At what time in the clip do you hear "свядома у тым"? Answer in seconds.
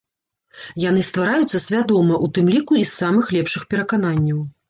1.65-2.49